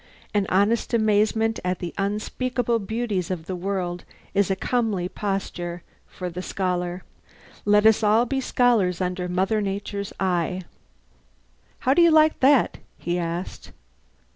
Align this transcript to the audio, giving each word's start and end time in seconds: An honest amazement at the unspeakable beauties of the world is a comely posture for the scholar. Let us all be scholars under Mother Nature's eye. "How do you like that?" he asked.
An 0.33 0.47
honest 0.49 0.95
amazement 0.95 1.59
at 1.63 1.77
the 1.77 1.93
unspeakable 1.95 2.79
beauties 2.79 3.29
of 3.29 3.45
the 3.45 3.55
world 3.55 4.03
is 4.33 4.49
a 4.49 4.55
comely 4.55 5.07
posture 5.07 5.83
for 6.07 6.27
the 6.31 6.41
scholar. 6.41 7.03
Let 7.65 7.85
us 7.85 8.01
all 8.01 8.25
be 8.25 8.41
scholars 8.41 8.99
under 8.99 9.29
Mother 9.29 9.61
Nature's 9.61 10.11
eye. 10.19 10.63
"How 11.81 11.93
do 11.93 12.01
you 12.01 12.09
like 12.09 12.39
that?" 12.39 12.79
he 12.97 13.19
asked. 13.19 13.73